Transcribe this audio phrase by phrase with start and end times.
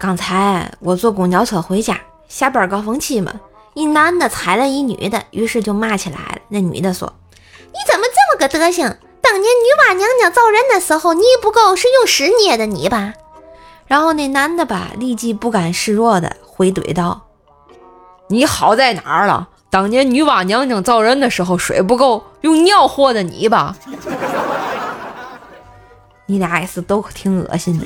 [0.00, 3.34] 刚才我坐公交车回家，下班高峰期嘛，
[3.74, 6.38] 一男的踩了一女的，于是就骂起来了。
[6.48, 7.12] 那女的说
[7.70, 8.96] ：“你怎么这么个德行？
[9.20, 13.12] 当年女娲娘娘造人的时候，泥不够是用屎捏的泥吧？”
[13.86, 17.26] 然后那男的吧，立即不甘示弱的回怼道
[18.28, 19.50] ：“你好在哪儿了？
[19.68, 23.76] 当年女娲娘娘造人的时候，水不够，用尿和的泥吧？
[26.24, 27.84] 你俩也是都挺恶心的。”